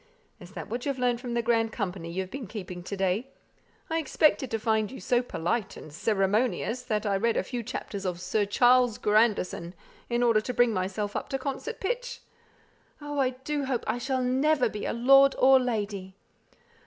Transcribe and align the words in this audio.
"Is 0.39 0.53
that 0.53 0.67
what 0.67 0.83
you've 0.83 0.97
learnt 0.97 1.19
from 1.21 1.35
the 1.35 1.43
grand 1.43 1.71
company 1.71 2.11
you've 2.11 2.31
been 2.31 2.47
keeping 2.47 2.81
to 2.85 2.97
day? 2.97 3.29
I 3.87 3.99
expected 3.99 4.49
to 4.49 4.57
find 4.57 4.89
you 4.91 4.99
so 4.99 5.21
polite 5.21 5.77
and 5.77 5.93
ceremonious, 5.93 6.81
that 6.81 7.05
I 7.05 7.15
read 7.15 7.37
a 7.37 7.43
few 7.43 7.61
chapters 7.61 8.03
of 8.03 8.19
Sir 8.19 8.47
Charles 8.47 8.97
Grandison, 8.97 9.75
in 10.09 10.23
order 10.23 10.41
to 10.41 10.53
bring 10.55 10.73
myself 10.73 11.15
up 11.15 11.29
to 11.29 11.37
concert 11.37 11.79
pitch." 11.79 12.21
"Oh, 12.99 13.19
I 13.19 13.29
do 13.29 13.65
hope 13.65 13.83
I 13.85 13.99
shall 13.99 14.23
never 14.23 14.67
be 14.69 14.85
a 14.87 14.93
lord 14.93 15.35
or 15.37 15.57
a 15.57 15.63
lady." 15.63 16.15